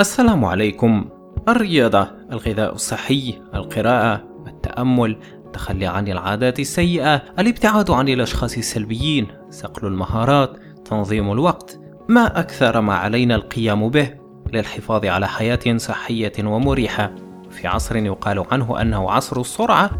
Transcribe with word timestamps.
السلام 0.00 0.44
عليكم. 0.44 1.04
الرياضة 1.48 2.08
الغذاء 2.32 2.74
الصحي 2.74 3.34
القراءة 3.54 4.24
التأمل 4.46 5.18
التخلي 5.46 5.86
عن 5.86 6.08
العادات 6.08 6.60
السيئة 6.60 7.22
الابتعاد 7.38 7.90
عن 7.90 8.08
الأشخاص 8.08 8.56
السلبيين 8.56 9.26
صقل 9.50 9.86
المهارات 9.86 10.56
تنظيم 10.84 11.32
الوقت 11.32 11.80
ما 12.08 12.40
أكثر 12.40 12.80
ما 12.80 12.94
علينا 12.94 13.34
القيام 13.34 13.88
به 13.88 14.14
للحفاظ 14.52 15.06
على 15.06 15.28
حياة 15.28 15.76
صحية 15.76 16.32
ومريحة. 16.44 17.12
في 17.50 17.66
عصر 17.66 17.96
يقال 17.96 18.44
عنه 18.50 18.80
أنه 18.80 19.10
عصر 19.10 19.40
السرعة 19.40 19.90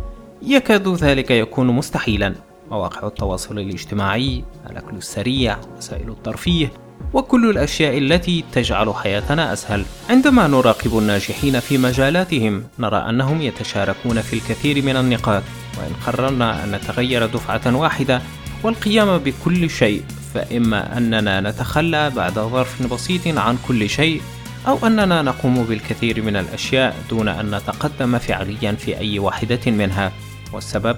يكاد 0.43 0.89
ذلك 0.89 1.31
يكون 1.31 1.67
مستحيلا. 1.67 2.35
مواقع 2.71 3.07
التواصل 3.07 3.59
الاجتماعي 3.59 4.45
الأكل 4.71 4.97
السريع 4.97 5.57
وسائل 5.77 6.09
الترفيه 6.11 6.73
وكل 7.13 7.51
الأشياء 7.51 7.99
التي 7.99 8.45
تجعل 8.53 8.95
حياتنا 8.95 9.53
أسهل. 9.53 9.85
عندما 10.11 10.47
نراقب 10.47 10.99
الناجحين 10.99 11.61
في 11.61 11.79
مجالاتهم 11.79 12.65
نرى 12.79 12.97
أنهم 12.97 13.43
يتشاركون 13.43 14.21
في 14.21 14.33
الكثير 14.33 14.85
من 14.85 14.97
النقاط، 14.97 15.43
وإن 15.79 15.93
قررنا 16.07 16.65
أن 16.65 16.73
نتغير 16.73 17.27
دفعة 17.27 17.77
واحدة 17.77 18.23
والقيام 18.63 19.19
بكل 19.19 19.71
شيء 19.71 20.03
فإما 20.35 20.97
أننا 20.97 21.41
نتخلى 21.41 22.11
بعد 22.11 22.33
ظرف 22.33 22.93
بسيط 22.93 23.39
عن 23.39 23.59
كل 23.69 23.89
شيء 23.89 24.23
أو 24.69 24.87
أننا 24.87 25.23
نقوم 25.23 25.65
بالكثير 25.65 26.23
من 26.23 26.37
الأشياء 26.37 26.97
دون 27.11 27.29
أن 27.29 27.55
نتقدم 27.55 28.19
فعليا 28.19 28.73
في 28.73 28.99
أي 28.99 29.19
واحدة 29.19 29.61
منها. 29.67 30.13
والسبب؟ 30.53 30.97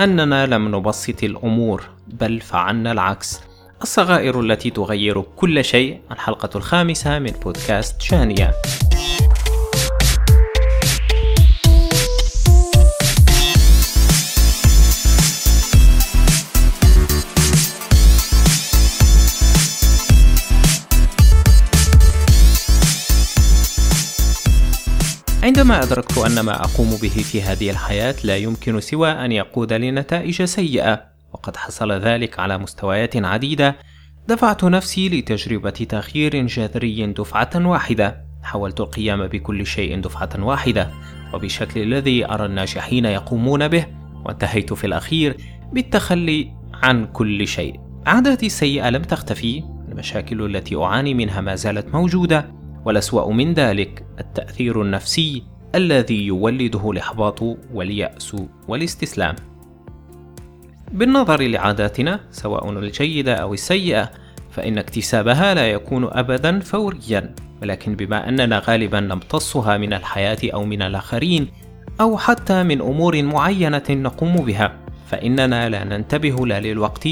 أننا 0.00 0.46
لم 0.46 0.76
نبسط 0.76 1.24
الأمور 1.24 1.84
بل 2.08 2.40
فعلنا 2.40 2.92
العكس. 2.92 3.40
الصغائر 3.82 4.40
التي 4.40 4.70
تغير 4.70 5.20
كل 5.20 5.64
شيء. 5.64 6.00
الحلقة 6.10 6.50
الخامسة 6.56 7.18
من 7.18 7.30
بودكاست 7.30 8.02
شانية 8.02 8.54
عندما 25.42 25.82
أدركت 25.82 26.18
أن 26.18 26.40
ما 26.40 26.64
أقوم 26.64 26.90
به 27.02 27.08
في 27.08 27.42
هذه 27.42 27.70
الحياة 27.70 28.14
لا 28.24 28.36
يمكن 28.36 28.80
سوى 28.80 29.10
أن 29.10 29.32
يقود 29.32 29.72
لنتائج 29.72 30.44
سيئة. 30.44 31.07
وقد 31.32 31.56
حصل 31.56 31.92
ذلك 31.92 32.38
على 32.38 32.58
مستويات 32.58 33.16
عديدة. 33.16 33.76
دفعت 34.28 34.64
نفسي 34.64 35.08
لتجربة 35.08 35.70
تغيير 35.70 36.46
جذري 36.46 37.06
دفعة 37.06 37.50
واحدة. 37.56 38.24
حاولت 38.42 38.80
القيام 38.80 39.26
بكل 39.26 39.66
شيء 39.66 40.00
دفعة 40.00 40.44
واحدة 40.44 40.90
وبالشكل 41.34 41.82
الذي 41.82 42.30
أرى 42.30 42.46
الناجحين 42.46 43.04
يقومون 43.04 43.68
به. 43.68 43.86
وانتهيت 44.24 44.72
في 44.72 44.86
الأخير 44.86 45.36
بالتخلي 45.72 46.52
عن 46.74 47.06
كل 47.06 47.46
شيء. 47.46 47.80
عاداتي 48.06 48.46
السيئة 48.46 48.90
لم 48.90 49.02
تختفي. 49.02 49.64
المشاكل 49.88 50.56
التي 50.56 50.76
أعاني 50.76 51.14
منها 51.14 51.40
ما 51.40 51.54
زالت 51.54 51.94
موجودة. 51.94 52.52
والأسوأ 52.84 53.32
من 53.32 53.54
ذلك 53.54 54.06
التأثير 54.20 54.82
النفسي 54.82 55.42
الذي 55.74 56.26
يولده 56.26 56.90
الإحباط 56.90 57.42
واليأس 57.74 58.36
والاستسلام. 58.68 59.36
بالنظر 60.92 61.42
لعاداتنا 61.42 62.20
سواء 62.30 62.70
الجيدة 62.70 63.34
أو 63.34 63.54
السيئة 63.54 64.10
فإن 64.50 64.78
اكتسابها 64.78 65.54
لا 65.54 65.70
يكون 65.70 66.04
أبدا 66.04 66.60
فوريا. 66.60 67.34
ولكن 67.62 67.96
بما 67.96 68.28
أننا 68.28 68.62
غالبا 68.64 69.00
نمتصها 69.00 69.76
من 69.76 69.92
الحياة 69.92 70.38
أو 70.44 70.64
من 70.64 70.82
الآخرين 70.82 71.48
أو 72.00 72.18
حتى 72.18 72.62
من 72.62 72.80
أمور 72.80 73.22
معينة 73.22 73.82
نقوم 73.90 74.36
بها 74.36 74.72
فإننا 75.06 75.68
لا 75.68 75.84
ننتبه 75.84 76.46
لا 76.46 76.60
للوقت 76.60 77.08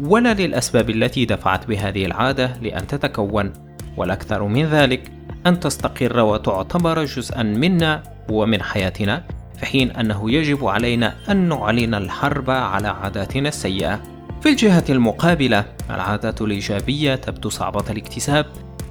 ولا 0.00 0.34
للأسباب 0.34 0.90
التي 0.90 1.24
دفعت 1.24 1.66
بهذه 1.66 2.06
العادة 2.06 2.56
لأن 2.62 2.86
تتكون. 2.86 3.52
والأكثر 3.96 4.44
من 4.44 4.64
ذلك 4.64 5.12
أن 5.46 5.60
تستقر 5.60 6.20
وتعتبر 6.20 7.04
جزءا 7.04 7.42
منا 7.42 8.02
ومن 8.30 8.62
حياتنا. 8.62 9.24
في 9.60 9.66
حين 9.66 9.90
أنه 9.90 10.32
يجب 10.32 10.66
علينا 10.66 11.14
أن 11.30 11.48
نعلن 11.48 11.94
الحرب 11.94 12.50
على 12.50 12.88
عاداتنا 12.88 13.48
السيئة. 13.48 14.02
في 14.40 14.48
الجهة 14.48 14.84
المقابلة، 14.90 15.64
العادات 15.90 16.42
الإيجابية 16.42 17.14
تبدو 17.14 17.48
صعبة 17.48 17.84
الاكتساب 17.90 18.46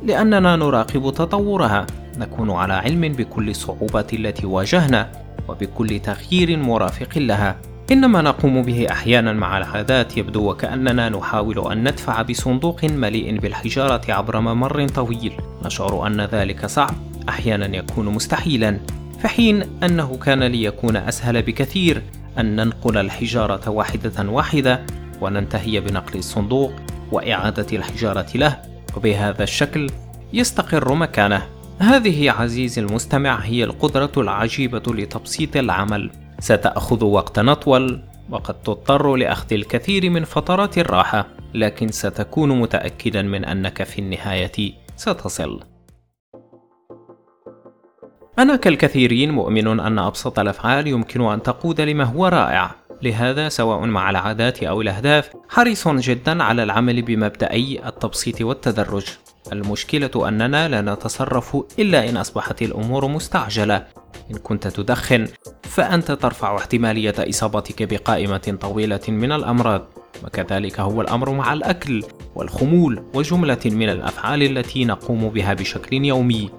لأننا 0.05 0.55
نراقب 0.55 1.13
تطورها، 1.13 1.85
نكون 2.17 2.51
على 2.51 2.73
علم 2.73 3.01
بكل 3.01 3.49
الصعوبات 3.49 4.13
التي 4.13 4.45
واجهنا 4.45 5.11
وبكل 5.47 5.99
تغيير 5.99 6.57
مرافق 6.57 7.17
لها. 7.17 7.55
إنما 7.91 8.21
نقوم 8.21 8.61
به 8.61 8.87
أحيانا 8.91 9.33
مع 9.33 9.57
العادات 9.57 10.17
يبدو 10.17 10.49
وكأننا 10.49 11.09
نحاول 11.09 11.71
أن 11.71 11.87
ندفع 11.87 12.21
بصندوق 12.21 12.85
مليء 12.85 13.39
بالحجارة 13.39 14.01
عبر 14.09 14.39
ممر 14.39 14.87
طويل، 14.87 15.33
نشعر 15.65 16.07
أن 16.07 16.21
ذلك 16.21 16.65
صعب، 16.65 16.93
أحيانا 17.29 17.77
يكون 17.77 18.05
مستحيلا، 18.05 18.79
في 19.21 19.27
حين 19.27 19.83
أنه 19.83 20.17
كان 20.17 20.43
ليكون 20.43 20.95
أسهل 20.95 21.41
بكثير 21.41 22.01
أن 22.39 22.55
ننقل 22.55 22.97
الحجارة 22.97 23.69
واحدة 23.69 24.29
واحدة 24.29 24.85
وننتهي 25.21 25.79
بنقل 25.79 26.19
الصندوق 26.19 26.71
وإعادة 27.11 27.77
الحجارة 27.77 28.27
له 28.35 28.61
وبهذا 28.97 29.43
الشكل 29.43 29.89
يستقر 30.33 30.93
مكانه. 30.93 31.45
هذه 31.79 32.31
عزيزي 32.31 32.81
المستمع 32.81 33.39
هي 33.39 33.63
القدرة 33.63 34.11
العجيبة 34.17 34.83
لتبسيط 34.93 35.57
العمل. 35.57 36.11
ستأخذ 36.39 37.03
وقتا 37.03 37.51
أطول 37.51 38.01
وقد 38.29 38.53
تضطر 38.61 39.15
لأخذ 39.15 39.53
الكثير 39.53 40.09
من 40.09 40.23
فترات 40.23 40.77
الراحة 40.77 41.27
لكن 41.53 41.87
ستكون 41.87 42.59
متأكدا 42.59 43.21
من 43.21 43.45
أنك 43.45 43.83
في 43.83 43.99
النهاية. 43.99 44.73
ستصل. 44.95 45.59
أنا 48.39 48.55
كالكثيرين 48.55 49.31
مؤمن 49.31 49.79
أن 49.79 49.99
أبسط 49.99 50.39
الأفعال 50.39 50.87
يمكن 50.87 51.21
أن 51.21 51.43
تقود 51.43 51.81
لما 51.81 52.03
هو 52.03 52.27
رائع. 52.27 52.75
لهذا 53.01 53.49
سواء 53.49 53.85
مع 53.85 54.09
العادات 54.09 54.63
أو 54.63 54.81
الأهداف 54.81 55.29
حريص 55.49 55.87
جدا 55.87 56.43
على 56.43 56.63
العمل 56.63 57.01
بمبدأي 57.01 57.87
التبسيط 57.87 58.41
والتدرج. 58.41 59.05
المشكلة 59.51 60.27
أننا 60.27 60.67
لا 60.67 60.81
نتصرف 60.81 61.57
إلا 61.79 62.09
إن 62.09 62.17
أصبحت 62.17 62.61
الأمور 62.61 63.07
مستعجلة. 63.07 63.85
إن 64.31 64.37
كنت 64.37 64.67
تدخن 64.67 65.27
فأنت 65.63 66.11
ترفع 66.11 66.57
احتمالية 66.57 67.15
إصابتك 67.19 67.93
بقائمة 67.93 68.57
طويلة 68.61 69.01
من 69.07 69.31
الأمراض. 69.31 69.87
وكذلك 70.23 70.79
هو 70.79 71.01
الأمر 71.01 71.29
مع 71.29 71.53
الأكل 71.53 72.03
والخمول 72.35 73.03
وجملة 73.13 73.59
من 73.65 73.89
الأفعال 73.89 74.57
التي 74.57 74.85
نقوم 74.85 75.29
بها 75.29 75.53
بشكل 75.53 76.05
يومي. 76.05 76.49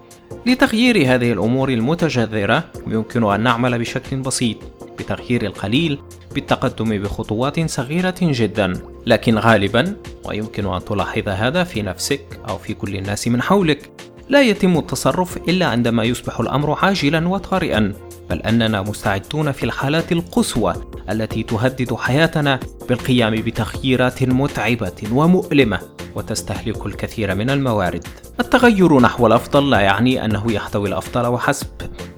لتغيير 0.46 1.14
هذه 1.14 1.32
الأمور 1.32 1.68
المتجذرة 1.68 2.64
يمكن 2.86 3.32
أن 3.32 3.40
نعمل 3.40 3.78
بشكل 3.78 4.16
بسيط 4.16 4.56
بتغيير 4.98 5.46
القليل 5.46 5.98
بالتقدم 6.34 7.02
بخطوات 7.02 7.70
صغيرة 7.70 8.14
جدا. 8.22 8.72
لكن 9.06 9.38
غالبا 9.38 9.96
ويمكن 10.24 10.66
أن 10.66 10.84
تلاحظ 10.84 11.28
هذا 11.28 11.64
في 11.64 11.82
نفسك 11.82 12.40
أو 12.48 12.58
في 12.58 12.74
كل 12.74 12.96
الناس 12.96 13.28
من 13.28 13.42
حولك 13.42 13.90
لا 14.28 14.42
يتم 14.42 14.78
التصرف 14.78 15.36
إلا 15.36 15.66
عندما 15.66 16.04
يصبح 16.04 16.40
الأمر 16.40 16.78
عاجلا 16.84 17.28
وطارئا. 17.28 17.92
بل 18.30 18.38
أننا 18.38 18.82
مستعدون 18.82 19.52
في 19.52 19.62
الحالات 19.62 20.12
القصوى 20.12 20.74
التي 21.10 21.42
تهدد 21.42 21.94
حياتنا 21.94 22.60
بالقيام 22.88 23.34
بتغييرات 23.34 24.22
متعبة 24.22 25.02
ومؤلمة. 25.12 25.80
وتستهلك 26.14 26.86
الكثير 26.86 27.34
من 27.34 27.50
الموارد. 27.50 28.04
التغير 28.40 29.00
نحو 29.00 29.26
الأفضل 29.26 29.70
لا 29.70 29.80
يعني 29.80 30.24
أنه 30.24 30.52
يحتوي 30.52 30.88
الأفضل 30.88 31.26
وحسب، 31.26 31.66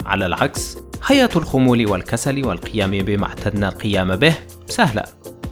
على 0.06 0.26
العكس، 0.26 0.78
حياة 1.02 1.31
الخمول 1.37 1.87
والكسل 1.87 2.46
والقيام 2.46 2.90
بما 2.90 3.26
اعتدنا 3.26 3.69
القيام 3.69 4.16
به 4.16 4.34
سهلة. 4.66 5.02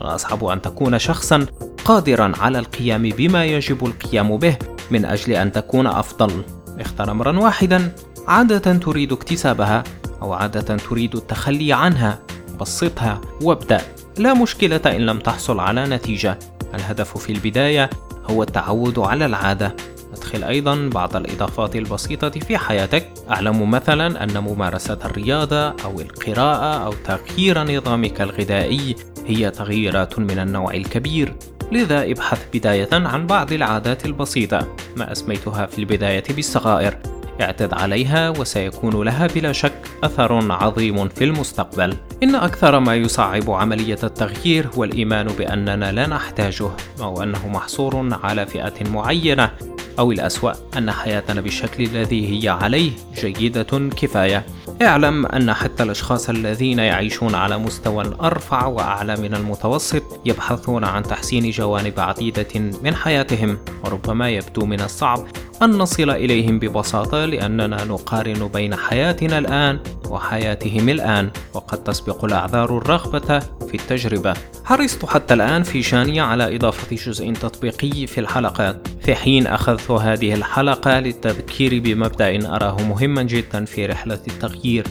أصحب 0.00 0.44
أن 0.44 0.62
تكون 0.62 0.98
شخصا 0.98 1.46
قادرا 1.84 2.32
على 2.40 2.58
القيام 2.58 3.02
بما 3.02 3.44
يجب 3.44 3.86
القيام 3.86 4.36
به 4.36 4.56
من 4.90 5.04
أجل 5.04 5.32
أن 5.32 5.52
تكون 5.52 5.86
أفضل. 5.86 6.42
اختر 6.80 7.10
أمرا 7.10 7.38
واحدا 7.38 7.92
عادة 8.28 8.78
تريد 8.78 9.12
اكتسابها 9.12 9.84
أو 10.22 10.32
عادة 10.32 10.76
تريد 10.76 11.16
التخلي 11.16 11.72
عنها 11.72 12.18
بسطها 12.60 13.20
وابدأ 13.42 13.80
لا 14.18 14.34
مشكلة 14.34 14.80
إن 14.86 15.00
لم 15.00 15.18
تحصل 15.18 15.60
على 15.60 15.86
نتيجة 15.86 16.38
الهدف 16.74 17.18
في 17.18 17.32
البداية 17.32 17.90
هو 18.30 18.42
التعود 18.42 18.98
على 18.98 19.26
العادة. 19.26 19.76
أدخل 20.12 20.44
أيضا 20.44 20.90
بعض 20.94 21.16
الإضافات 21.16 21.76
البسيطة 21.76 22.30
في 22.30 22.58
حياتك. 22.58 23.08
أعلم 23.30 23.70
مثلا 23.70 24.24
أن 24.24 24.38
ممارسة 24.38 24.98
الرياضة 25.04 25.68
أو 25.68 26.00
القراءة 26.00 26.84
أو 26.84 26.92
تغيير 26.92 27.62
نظامك 27.76 28.20
الغذائي 28.20 28.96
هي 29.26 29.50
تغييرات 29.50 30.18
من 30.18 30.38
النوع 30.38 30.74
الكبير. 30.74 31.34
لذا 31.72 32.02
ابحث 32.02 32.46
بداية 32.54 32.88
عن 32.92 33.26
بعض 33.26 33.52
العادات 33.52 34.06
البسيطة 34.06 34.66
ما 34.96 35.12
أسميتها 35.12 35.66
في 35.66 35.78
البداية 35.78 36.24
بالصغائر. 36.30 36.96
اعتد 37.40 37.74
عليها 37.74 38.30
وسيكون 38.30 39.04
لها 39.04 39.26
بلا 39.26 39.52
شك 39.52 39.82
أثر 40.04 40.52
عظيم 40.52 41.08
في 41.08 41.24
المستقبل. 41.24 41.96
إن 42.22 42.34
أكثر 42.34 42.80
ما 42.80 42.94
يصعب 42.94 43.50
عملية 43.50 43.98
التغيير 44.04 44.68
هو 44.76 44.84
الإيمان 44.84 45.26
بأننا 45.26 45.92
لا 45.92 46.06
نحتاجه 46.06 46.70
أو 47.00 47.22
أنه 47.22 47.48
محصور 47.48 48.08
على 48.22 48.46
فئة 48.46 48.90
معينة 48.90 49.50
أو 49.98 50.12
الأسوأ 50.12 50.52
أن 50.78 50.90
حياتنا 50.90 51.40
بالشكل 51.40 51.84
الذي 51.84 52.42
هي 52.44 52.48
عليه 52.48 52.90
جيدة 53.14 53.88
كفاية. 53.96 54.46
اعلم 54.82 55.26
أن 55.26 55.52
حتى 55.52 55.82
الأشخاص 55.82 56.28
الذين 56.28 56.78
يعيشون 56.78 57.34
على 57.34 57.58
مستوى 57.58 58.04
أرفع 58.22 58.66
وأعلى 58.66 59.16
من 59.16 59.34
المتوسط 59.34 60.02
يبحثون 60.24 60.84
عن 60.84 61.02
تحسين 61.02 61.50
جوانب 61.50 62.00
عديدة 62.00 62.60
من 62.82 62.94
حياتهم 62.94 63.58
وربما 63.84 64.30
يبدو 64.30 64.66
من 64.66 64.80
الصعب 64.80 65.26
أن 65.62 65.70
نصل 65.70 66.10
إليهم 66.10 66.58
ببساطة 66.58 67.24
لأننا 67.24 67.84
نقارن 67.84 68.48
بين 68.48 68.74
حياتنا 68.74 69.38
الآن 69.38 69.78
وحياتهم 70.08 70.88
الآن 70.88 71.30
وقد 71.54 71.84
تسبق 71.84 72.24
الأعذار 72.24 72.78
الرغبة 72.78 73.38
في 73.38 73.74
التجربة. 73.74 74.34
حرصت 74.64 75.04
حتى 75.04 75.34
الآن 75.34 75.62
في 75.62 75.82
شانية 75.82 76.22
على 76.22 76.56
إضافة 76.56 76.96
جزء 76.96 77.32
تطبيقي 77.32 78.06
في 78.06 78.20
الحلقات. 78.20 78.88
في 79.02 79.14
حين 79.14 79.46
أخذت 79.46 79.90
هذه 79.90 80.34
الحلقة 80.34 81.00
للتذكير 81.00 81.80
بمبدأ 81.80 82.54
أراه 82.56 82.82
مهما 82.82 83.22
جدا 83.22 83.64
في 83.64 83.86
رحلة 83.86 84.20
التغيير. 84.28 84.86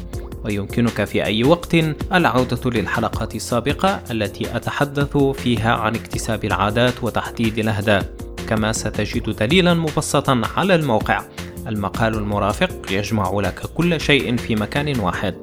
ويمكنك 0.46 1.04
في 1.04 1.26
أي 1.26 1.44
وقت 1.44 1.76
العودة 2.14 2.70
للحلقات 2.70 3.36
السابقة 3.36 4.02
التي 4.12 4.56
أتحدث 4.56 5.18
فيها 5.18 5.74
عن 5.74 5.96
اكتساب 5.96 6.46
العادات 6.46 7.04
وتحديد 7.04 7.60
الأهداف. 7.60 8.19
كما 8.50 8.72
ستجد 8.72 9.30
دليلا 9.30 9.74
مبسطا 9.74 10.42
على 10.58 10.76
الموقع. 10.76 11.22
المقال 11.68 12.14
المرافق 12.14 12.92
يجمع 12.92 13.32
لك 13.34 13.60
كل 13.76 14.02
شيء 14.02 14.38
في 14.38 14.56
مكان 14.56 15.00
واحد. 15.00 15.36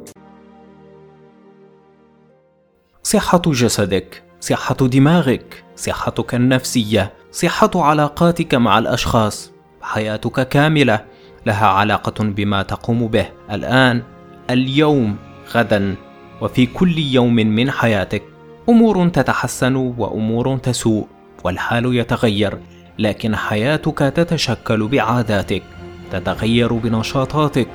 صحة 3.02 3.42
جسدك 3.46 4.22
صحة 4.40 4.74
دماغك 4.74 5.64
صحتك 5.76 6.34
النفسية 6.34 7.12
صحة 7.32 7.70
علاقاتك 7.74 8.54
مع 8.54 8.78
الأشخاص 8.78 9.52
حياتك 9.82 10.48
كاملة. 10.48 11.04
لها 11.46 11.66
علاقة 11.66 12.24
بما 12.24 12.62
تقوم 12.62 13.06
به 13.06 13.26
الآن 13.50 14.02
اليوم 14.50 15.16
غدا. 15.54 15.94
وفي 16.40 16.66
كل 16.66 16.98
يوم 16.98 17.34
من 17.34 17.70
حياتك 17.70 18.22
أمور 18.68 19.08
تتحسن 19.08 19.76
وأمور 19.76 20.58
تسوء 20.58 21.06
والحال 21.44 21.94
يتغير. 21.94 22.58
لكن 22.98 23.36
حياتك 23.36 23.98
تتشكل 23.98 24.88
بعاداتك 24.88 25.62
تتغير 26.10 26.72
بنشاطاتك. 26.72 27.68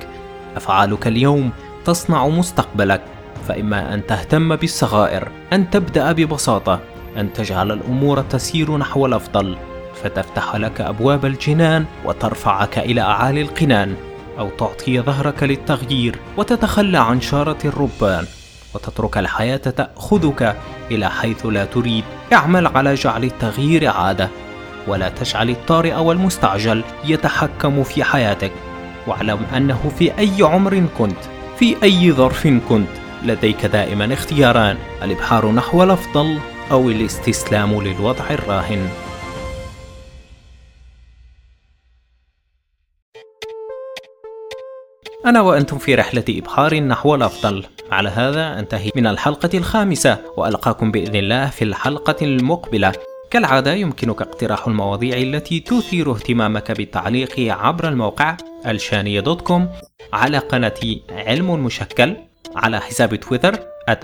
أفعالك 0.56 1.06
اليوم 1.06 1.50
تصنع 1.84 2.28
مستقبلك 2.28 3.02
فإما 3.48 3.94
أن 3.94 4.06
تهتم 4.06 4.56
بالصغائر 4.56 5.28
أن 5.52 5.70
تبدأ 5.70 6.12
ببساطة 6.12 6.80
أن 7.16 7.32
تجعل 7.32 7.72
الأمور 7.72 8.20
تسير 8.22 8.76
نحو 8.76 9.06
الأفضل 9.06 9.56
فتفتح 10.02 10.56
لك 10.56 10.80
أبواب 10.80 11.26
الجنان 11.26 11.84
وترفعك 12.04 12.78
إلى 12.78 13.00
أعالي 13.00 13.42
القنان 13.42 13.94
أو 14.38 14.50
تعطي 14.50 15.00
ظهرك 15.00 15.42
للتغيير 15.42 16.18
وتتخلى 16.36 16.98
عن 16.98 17.20
شارة 17.20 17.58
الربان 17.64 18.26
وتترك 18.74 19.18
الحياة 19.18 19.56
تأخذك 19.56 20.56
إلى 20.90 21.10
حيث 21.10 21.46
لا 21.46 21.64
تريد. 21.64 22.04
اعمل 22.32 22.66
على 22.66 22.94
جعل 22.94 23.24
التغيير 23.24 23.88
عادة. 23.88 24.28
ولا 24.86 25.08
تجعل 25.08 25.50
الطارئ 25.50 25.94
والمستعجل 25.94 26.84
يتحكم 27.04 27.82
في 27.82 28.04
حياتك. 28.04 28.52
واعلم 29.06 29.46
أنه 29.56 29.92
في 29.98 30.18
أي 30.18 30.42
عمر 30.42 30.86
كنت 30.98 31.18
في 31.58 31.82
أي 31.82 32.12
ظرف 32.12 32.46
كنت 32.68 32.88
لديك 33.22 33.66
دائما 33.66 34.14
اختياران 34.14 34.78
الإبحار 35.02 35.52
نحو 35.52 35.82
الأفضل 35.82 36.38
أو 36.70 36.90
الاستسلام 36.90 37.82
للوضع 37.82 38.30
الراهن. 38.30 38.88
أنا 45.26 45.40
وأنتم 45.40 45.78
في 45.78 45.94
رحلة 45.94 46.24
إبحار 46.28 46.80
نحو 46.80 47.14
الأفضل. 47.14 47.64
على 47.90 48.08
هذا 48.08 48.58
أنتهي 48.58 48.90
من 48.96 49.06
الحلقة 49.06 49.58
الخامسة 49.58 50.18
وألقاكم 50.36 50.90
بإذن 50.90 51.16
الله 51.16 51.50
في 51.50 51.64
الحلقة 51.64 52.16
المقبلة. 52.22 52.92
كالعادة 53.32 53.74
يمكنك 53.74 54.22
اقتراح 54.22 54.66
المواضيع 54.66 55.16
التي 55.16 55.60
تثير 55.60 56.12
اهتمامك 56.12 56.72
بالتعليق 56.72 57.52
عبر 57.52 57.88
الموقع 57.88 58.36
ألشانية 58.66 59.20
dot 59.20 59.40
com 59.40 59.68
على 60.12 60.38
قناة 60.38 60.74
علم 61.10 61.64
مشكل 61.64 62.16
على 62.56 62.80
حساب 62.80 63.14
تويتر 63.14 63.54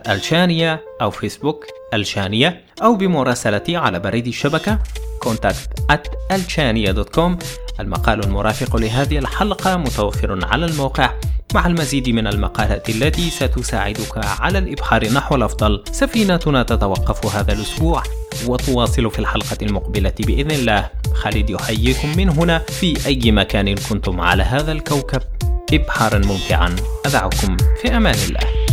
ألشانية 0.09 0.81
أو 1.03 1.11
فيسبوك 1.11 1.67
ألشانية 1.95 2.65
أو 2.83 2.95
بمراسلتي 2.95 3.77
على 3.77 4.01
بريد 4.01 4.27
الشبكة 4.27 4.79
contact 5.25 5.93
at 5.93 6.35
المقال 7.81 8.25
المرافق 8.25 8.77
لهذه 8.77 9.19
الحلقة 9.19 9.77
متوفر 9.77 10.45
على 10.45 10.67
الموقع 10.67 11.11
مع 11.55 11.67
المزيد 11.67 12.09
من 12.09 12.27
المقالات 12.27 12.89
التي 12.89 13.31
ستساعدك 13.31 14.19
على 14.41 14.59
الإبحار 14.59 15.13
نحو 15.13 15.35
الأفضل. 15.35 15.83
سفينتنا 15.93 16.63
تتوقف 16.63 17.37
هذا 17.37 17.53
الأسبوع 17.53 18.03
وتواصل 18.47 19.11
في 19.11 19.19
الحلقة 19.19 19.57
المقبلة 19.63 20.13
بإذن 20.21 20.51
الله. 20.51 20.91
خالد 21.15 21.51
يحييكم 21.51 22.17
من 22.17 22.29
هنا 22.29 22.59
في 22.59 23.07
أي 23.07 23.33
مكان 23.33 23.75
كنتم 23.75 24.21
على 24.21 24.43
هذا 24.43 24.73
الكوكب 24.73 25.23
إبحارا 25.73 26.19
ممتعا. 26.19 26.77
أدعكم 27.07 27.57
في 27.83 27.97
أمان 27.97 28.15
الله. 28.29 28.68